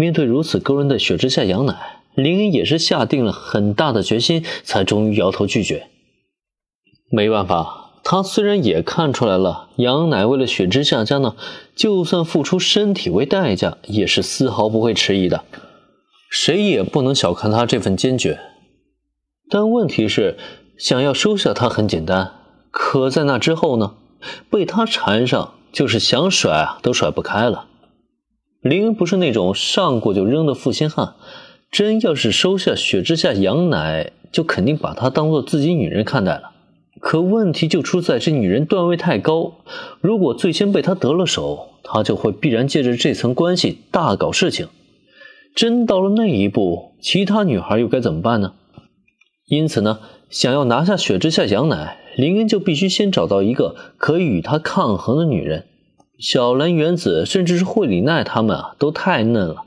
[0.00, 5.88] 面对如此勾人的雪之下羊奶，林恩也是下定了很大的决心，才终于摇头拒绝。
[7.10, 11.36] 没办法，他虽然也看出来了，羊奶为了雪之下家呢，
[11.76, 15.44] 就算付出身体为代价，也是丝毫不会迟疑的。
[16.30, 18.40] 谁也不能小看他这份坚决。
[19.50, 20.38] 但问题是，
[20.78, 22.32] 想要收下他很简单，
[22.70, 23.96] 可在那之后呢，
[24.48, 27.66] 被他缠上，就是想甩啊都甩不开了。
[28.62, 31.14] 林恩不是那种上过就扔的负心汉，
[31.70, 36.50] 真要是收下雪之下羊奶，就肯定把她当做自己女人看待了。
[37.00, 39.54] 可问题就出在这女人段位太高，
[40.02, 44.68] 如果最先被他得了手，他就会必然借着这层关系大搞事情。
[45.54, 48.52] 真到了那一步，其他女孩又该怎么办呢？
[49.46, 55.64] 因此呢，想要拿下雪之下羊奶，林恩就必须先找到一个可以与他抗衡的女人。
[56.20, 59.64] 小兰、原子，甚至是惠里奈，他们啊，都太嫩了。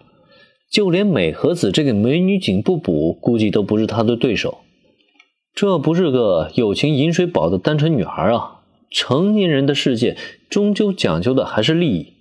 [0.72, 4.60] 就连美和子这个美女警部补，估计都不是他的对手。
[5.56, 8.62] 这不是个有情饮水饱的单纯女孩啊！
[8.92, 10.16] 成年人的世界，
[10.50, 12.14] 终究讲究的还是利益。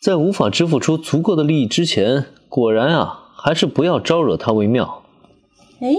[0.00, 5.04] 在无法支付出足够的利益之前，果然啊，还是不要招惹她为妙。
[5.80, 5.94] 哎，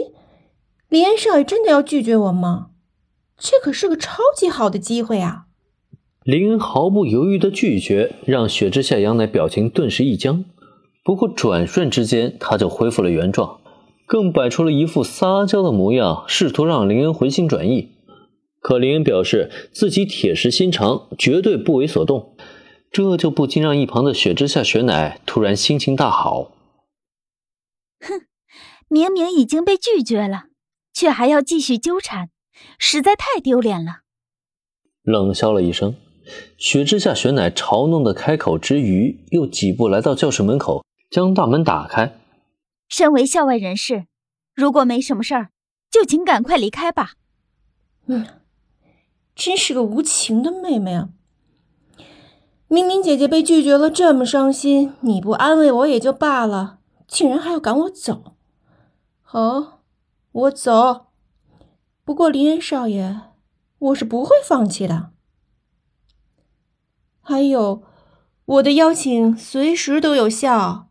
[0.88, 2.68] 李安少爷真的要拒绝我吗？
[3.38, 5.45] 这可是个超级好的机会啊！
[6.26, 10.44] 林恩毫不犹豫的拒绝，让雪之下羊奶表情顿时一僵。
[11.04, 13.62] 不过转瞬之间，他就恢复了原状，
[14.08, 17.92] 更摆出了一副撒娇的模样，试图让林恩回心转意。
[18.60, 22.36] 可林恩表示自己铁石心肠，绝对不为所动，
[22.92, 26.54] 这就不禁让一旁的雪之下雪乃突然心情大好。
[28.00, 28.26] 哼，
[28.90, 30.46] 明明已经被拒绝了，
[30.92, 32.32] 却还要继续纠缠，
[32.80, 33.98] 实在太丢脸了。
[35.04, 35.96] 冷笑了一声。
[36.58, 42.18] 雪之下，雪乃嘲弄的开口之余，又几步来到教室门口，将大门打开。
[42.88, 44.06] 身为校外人士，
[44.54, 45.50] 如果没什么事儿，
[45.90, 47.14] 就请赶快离开吧。
[48.08, 48.26] 嗯，
[49.36, 51.10] 真是个无情的妹妹啊！
[52.68, 58.36] 明明姐姐被拒绝了，这么伤心，你不安慰我也就罢了，竟然还要赶我走。
[59.22, 59.82] 好，
[60.32, 61.08] 我走。
[62.04, 63.20] 不过林恩少爷，
[63.80, 65.12] 我是不会放弃的。
[67.28, 67.82] 还有，
[68.46, 70.90] 我的邀请随时都有效，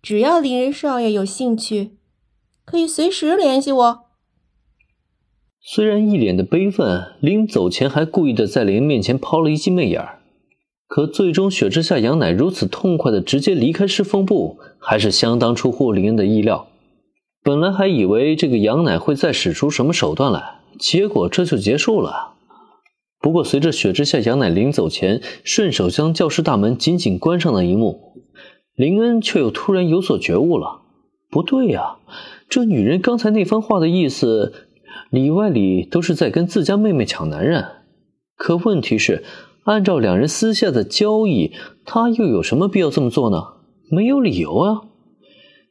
[0.00, 1.98] 只要林恩少爷有兴趣，
[2.64, 4.00] 可以随时联系我。
[5.60, 10.20] 虽然一脸的悲愤，临走前还故意的在林恩面前抛了一记媚眼儿，
[10.88, 16.68] 可最终雪之下羊奶如此痛快的直接离开侍奉部，还是相当出乎林恩的意料。
[17.42, 22.33] 本来还以为这个羊奶会再使出什么手段来，结果这就结束了。
[23.24, 28.18] 不过，随着雪之下杨乃临走前顺手将教室大门紧紧关上的一幕，
[28.74, 30.82] 林恩却又突然有所觉悟了。
[31.30, 31.96] 不对呀，
[32.50, 34.52] 这女人刚才那番话的意思，
[35.08, 37.64] 里外里都是在跟自家妹妹抢男人。
[38.36, 39.24] 可问题是，
[39.62, 41.52] 按照两人私下的交易，
[41.86, 43.42] 她又有什么必要这么做呢？
[43.90, 44.82] 没有理由啊。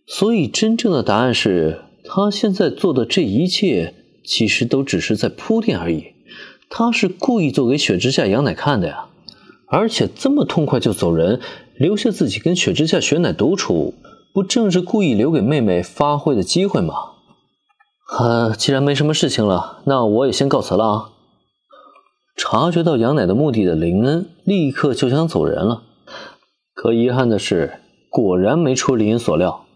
[0.07, 3.93] 所以，真正的答案是，她现在做的这一切，
[4.25, 6.12] 其实都只是在铺垫而已。
[6.75, 9.05] 他是故意做给雪之下羊奶看的呀，
[9.67, 11.39] 而且这么痛快就走人，
[11.75, 13.93] 留下自己跟雪之下雪奶独处，
[14.33, 16.95] 不正是故意留给妹妹发挥的机会吗？
[18.17, 21.09] 啊，既然没什么事情了，那我也先告辞了啊。
[22.35, 25.83] 察觉到羊奶的目的的林恩立刻就想走人了，
[26.73, 29.67] 可遗憾的是，果然没出林恩所料，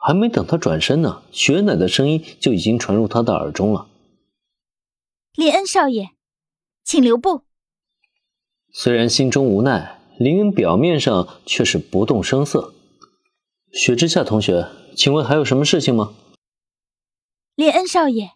[0.00, 3.88] 还没等他转身呢，雪奶的声音就已经传入他的耳中了。
[5.34, 6.15] 林恩少爷。
[6.86, 7.42] 请留步。
[8.72, 12.74] 虽然心中无奈，林恩表面上却是不动声色。
[13.72, 16.14] 雪之下同学，请问还有什么事情吗？
[17.56, 18.30] 林恩少爷，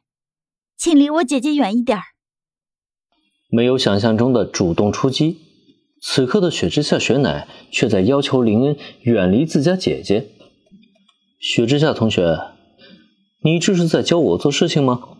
[0.76, 2.02] 请离我姐姐远一点儿。
[3.50, 5.38] 没有想象中的主动出击，
[6.02, 10.28] 此刻的雪之下雪乃却在要求林恩远离自家姐姐。
[11.38, 12.36] 雪之下同学，
[13.44, 15.18] 你这是在教我做事情吗？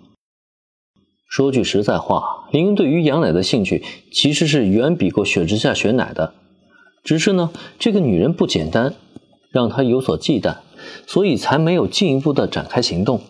[1.31, 6.35] 说句实在话，林恩对于杨乃的兴趣其实是远比过雪之下雪乃的。
[7.05, 8.95] 只是呢，这个女人不简单，
[9.53, 10.57] 让他有所忌惮，
[11.07, 13.21] 所以才没有进一步的展开行动。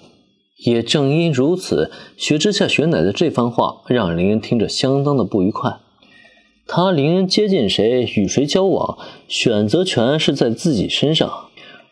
[0.65, 5.77] 也正因如此，雪之下雪乃的这番话让林恩听着相当的不愉快。
[6.67, 8.97] 他林恩接近谁，与谁交往，
[9.29, 11.31] 选择权是在自己身上，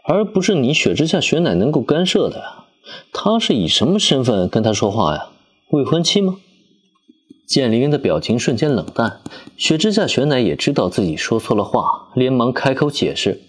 [0.04, 2.64] 而不是你雪之下雪乃能够干涉的呀。
[3.12, 5.26] 他是以什么身份跟他说话呀？
[5.70, 6.40] 未婚妻吗？
[7.46, 9.20] 见林恩的表情瞬间冷淡，
[9.58, 13.42] 雪之下雪乃也知道自己说错了话，连忙开口解释：“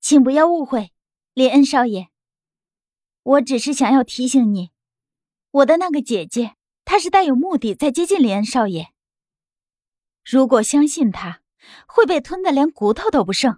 [0.00, 0.92] 请不要误会，
[1.32, 2.08] 林恩少爷。
[3.22, 4.68] 我只是想要提醒你，
[5.50, 6.52] 我的那个姐姐，
[6.84, 8.88] 她是带有目的在接近林恩少爷。
[10.22, 11.40] 如果相信她，
[11.86, 13.56] 会被吞的连骨头都不剩。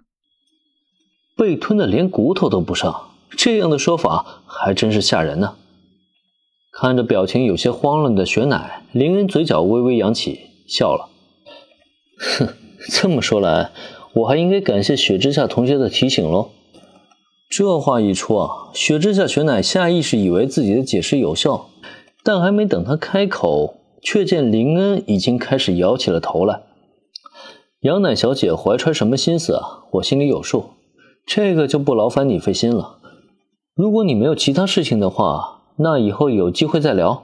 [1.35, 2.93] 被吞的连骨头都不剩，
[3.31, 5.58] 这样的说法还真是吓人呢。
[6.81, 11.09] 看着表情有些慌乱的雪乃，林恩嘴角微微扬起，笑了。
[12.17, 12.47] 哼，
[12.89, 13.71] 这么说来，
[14.13, 16.51] 我还应该感谢雪之下同学的提醒喽。
[17.49, 21.67] 这话一出啊，雪之下雪乃下意识以为自己的解释有效，
[22.23, 26.61] 但还没等他开口，却见林恩已经开始摇起了头来。
[27.81, 29.83] 杨乃小姐怀揣什么心思啊？
[29.91, 30.69] 我心里有数，
[31.25, 32.99] 这个就不劳烦你费心了。
[33.75, 37.23] 如果你没有其他事情的话，那以后有机会再聊。